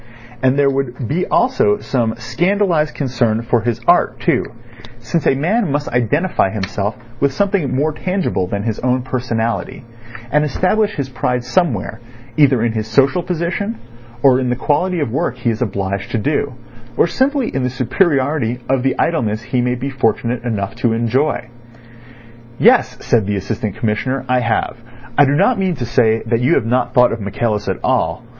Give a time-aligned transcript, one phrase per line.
[0.43, 4.43] And there would be also some scandalised concern for his art too,
[4.99, 9.83] since a man must identify himself with something more tangible than his own personality,
[10.31, 11.99] and establish his pride somewhere,
[12.37, 13.79] either in his social position,
[14.23, 16.55] or in the quality of the work he is obliged to do,
[16.97, 21.47] or simply in the superiority of the idleness he may be fortunate enough to enjoy.
[22.57, 24.77] "Yes," said the Assistant Commissioner; "I have.
[25.15, 28.23] I do not mean to say that you have not thought of Michaelis at all.